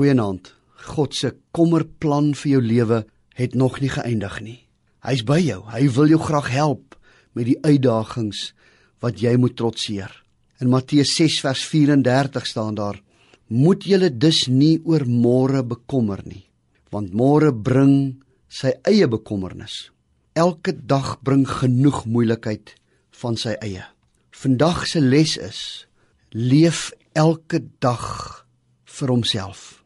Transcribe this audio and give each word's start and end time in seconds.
Goeienaand. 0.00 0.54
God 0.96 1.12
se 1.12 1.28
kommerplan 1.52 2.30
vir 2.32 2.48
jou 2.54 2.60
lewe 2.64 2.98
het 3.36 3.52
nog 3.52 3.82
nie 3.82 3.90
geëindig 3.92 4.36
nie. 4.40 4.60
Hy's 5.04 5.20
by 5.28 5.36
jou. 5.44 5.58
Hy 5.68 5.90
wil 5.92 6.14
jou 6.14 6.20
graag 6.24 6.46
help 6.54 6.94
met 7.36 7.44
die 7.44 7.58
uitdagings 7.60 8.54
wat 9.04 9.20
jy 9.20 9.34
moet 9.36 9.58
trotseer. 9.60 10.08
In 10.64 10.70
Matteus 10.72 11.12
6 11.18 11.36
vers 11.44 11.64
34 11.68 12.48
staan 12.48 12.78
daar: 12.78 12.96
Moet 13.52 13.84
julle 13.84 14.08
dus 14.08 14.46
nie 14.48 14.78
oor 14.88 15.04
môre 15.04 15.60
bekommer 15.60 16.22
nie, 16.24 16.46
want 16.88 17.12
môre 17.12 17.52
bring 17.52 18.22
sy 18.48 18.72
eie 18.88 19.04
bekommernis. 19.04 19.90
Elke 20.32 20.72
dag 20.72 21.18
bring 21.20 21.44
genoeg 21.44 22.06
moeilikheid 22.06 22.72
van 23.20 23.36
sy 23.36 23.52
eie. 23.60 23.84
Vandag 24.32 24.86
se 24.88 25.04
les 25.04 25.36
is: 25.36 25.60
leef 26.32 26.88
elke 27.12 27.60
dag 27.84 28.46
vir 28.86 29.12
homself. 29.12 29.79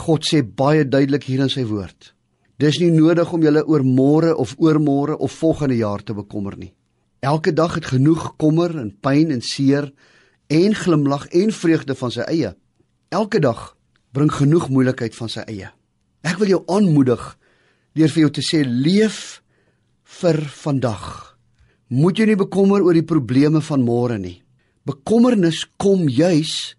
God 0.00 0.24
sê 0.24 0.42
baie 0.42 0.86
duidelik 0.88 1.26
hier 1.28 1.42
in 1.44 1.52
sy 1.52 1.66
woord. 1.68 2.12
Dis 2.60 2.78
nie 2.80 2.90
nodig 2.92 3.30
om 3.32 3.42
julle 3.44 3.62
oor 3.64 3.84
môre 3.84 4.34
of 4.36 4.54
oormôre 4.60 5.16
of 5.16 5.32
volgende 5.40 5.78
jaar 5.80 6.02
te 6.04 6.16
bekommer 6.16 6.56
nie. 6.60 6.74
Elke 7.20 7.52
dag 7.52 7.74
het 7.76 7.88
genoeg 7.92 8.34
kommer 8.40 8.72
en 8.80 8.90
pyn 9.04 9.32
en 9.32 9.42
seer 9.44 9.90
en 10.48 10.74
glimlag 10.76 11.26
en 11.36 11.52
vreugde 11.52 11.96
van 11.96 12.12
sy 12.12 12.24
eie. 12.28 12.54
Elke 13.08 13.40
dag 13.40 13.74
bring 14.12 14.32
genoeg 14.32 14.68
moeilikheid 14.72 15.16
van 15.16 15.32
sy 15.32 15.44
eie. 15.48 15.70
Ek 16.24 16.40
wil 16.40 16.52
jou 16.52 16.60
aanmoedig 16.68 17.22
deur 17.96 18.12
vir 18.12 18.22
jou 18.24 18.32
te 18.36 18.44
sê 18.44 18.62
leef 18.64 19.40
vir 20.20 20.40
vandag. 20.62 21.04
Moet 21.90 22.20
jy 22.20 22.30
nie 22.30 22.40
bekommer 22.40 22.84
oor 22.84 22.96
die 22.96 23.06
probleme 23.06 23.60
van 23.64 23.84
môre 23.84 24.18
nie. 24.20 24.40
Bekommernis 24.86 25.64
kom 25.80 26.08
juis 26.08 26.74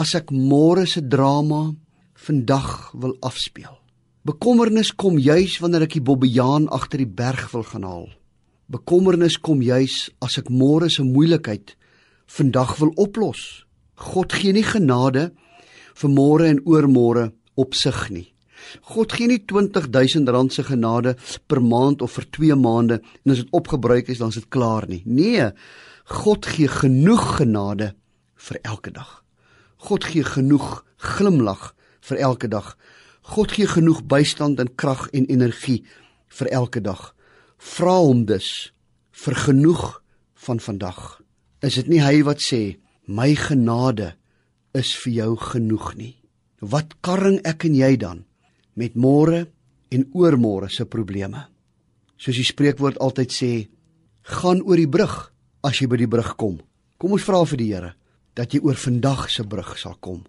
as 0.00 0.14
ek 0.18 0.32
môre 0.34 0.86
se 0.90 1.02
drama 1.06 1.74
vandag 2.24 2.92
wil 2.92 3.16
afspeel. 3.20 3.76
Bekommernis 4.24 4.94
kom 4.96 5.18
juis 5.20 5.58
wanneer 5.60 5.84
ek 5.84 5.98
die 5.98 6.04
bobbejaan 6.04 6.70
agter 6.72 7.02
die 7.02 7.10
berg 7.20 7.50
wil 7.52 7.64
gaan 7.68 7.84
haal. 7.84 8.06
Bekommernis 8.72 9.36
kom 9.36 9.60
juis 9.60 10.08
as 10.24 10.38
ek 10.40 10.48
môre 10.48 10.88
se 10.88 11.04
moeilikheid 11.04 11.74
vandag 12.32 12.78
wil 12.80 12.94
oplos. 12.96 13.64
God 14.00 14.32
gee 14.32 14.54
nie 14.56 14.64
genade 14.64 15.28
vir 16.00 16.10
môre 16.10 16.48
en 16.48 16.62
oormôre 16.64 17.26
op 17.60 17.76
sig 17.76 18.00
nie. 18.10 18.28
God 18.88 19.12
gee 19.12 19.28
nie 19.28 19.42
20000 19.44 20.32
rand 20.32 20.56
se 20.56 20.64
genade 20.64 21.18
per 21.46 21.60
maand 21.60 22.00
of 22.02 22.16
vir 22.16 22.26
2 22.38 22.56
maande 22.56 23.02
en 23.04 23.36
as 23.36 23.44
dit 23.44 23.52
opgebruik 23.52 24.08
is 24.08 24.24
dan 24.24 24.32
is 24.32 24.40
dit 24.40 24.48
klaar 24.48 24.88
nie. 24.88 25.02
Nee, 25.04 25.52
God 26.24 26.48
gee 26.48 26.68
genoeg 26.68 27.36
genade 27.42 27.92
vir 28.48 28.58
elke 28.64 28.96
dag. 28.96 29.20
God 29.84 30.08
gee 30.08 30.24
genoeg 30.24 30.80
glimlag 30.96 31.74
vir 32.08 32.20
elke 32.20 32.48
dag. 32.48 32.74
God 33.34 33.54
gee 33.56 33.68
genoeg 33.68 34.04
bystand 34.08 34.60
en 34.60 34.72
krag 34.76 35.06
en 35.16 35.26
energie 35.32 35.82
vir 36.38 36.50
elke 36.52 36.82
dag. 36.84 37.12
Vra 37.58 37.96
hom 38.04 38.24
dus 38.28 38.72
vir 39.24 39.36
genoeg 39.46 40.02
van 40.46 40.60
vandag. 40.60 41.00
Is 41.64 41.78
dit 41.80 41.88
nie 41.88 42.02
hy 42.04 42.20
wat 42.26 42.42
sê 42.44 42.76
my 43.08 43.32
genade 43.38 44.12
is 44.76 44.92
vir 45.04 45.12
jou 45.20 45.32
genoeg 45.40 45.94
nie? 45.96 46.14
Wat 46.60 46.96
karring 47.04 47.40
ek 47.46 47.66
en 47.68 47.76
jy 47.78 47.94
dan 48.00 48.24
met 48.76 48.96
môre 48.96 49.46
en 49.94 50.06
oormôre 50.12 50.68
se 50.72 50.84
probleme? 50.84 51.46
Soos 52.20 52.36
die 52.36 52.46
spreekwoord 52.46 53.00
altyd 53.02 53.32
sê, 53.32 53.52
gaan 54.24 54.62
oor 54.64 54.80
die 54.80 54.90
brug 54.90 55.16
as 55.64 55.80
jy 55.80 55.88
by 55.88 55.98
die 56.00 56.10
brug 56.10 56.34
kom. 56.40 56.58
Kom 57.00 57.16
ons 57.16 57.24
vra 57.26 57.42
vir 57.48 57.60
die 57.60 57.70
Here 57.72 57.92
dat 58.34 58.54
jy 58.54 58.60
oor 58.64 58.78
vandag 58.78 59.28
se 59.30 59.44
brug 59.46 59.76
sal 59.78 59.96
kom. 60.02 60.24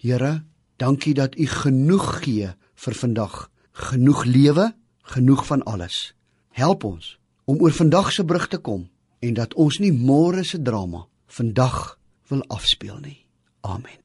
Here, 0.00 0.42
Dankie 0.84 1.14
dat 1.14 1.38
U 1.38 1.46
genoeg 1.46 2.06
gee 2.24 2.50
vir 2.74 2.94
vandag. 2.94 3.50
Genoeg 3.72 4.24
lewe, 4.24 4.74
genoeg 5.14 5.46
van 5.46 5.62
alles. 5.62 6.12
Help 6.52 6.84
ons 6.84 7.16
om 7.44 7.60
oor 7.60 7.72
vandag 7.72 8.12
se 8.12 8.24
brug 8.24 8.46
te 8.48 8.60
kom 8.60 8.84
en 9.24 9.34
dat 9.34 9.56
ons 9.56 9.80
nie 9.80 9.92
môre 9.92 10.44
se 10.44 10.60
drama 10.60 11.06
vandag 11.26 11.98
wil 12.28 12.44
afspeel 12.52 13.00
nie. 13.00 13.18
Amen. 13.60 14.03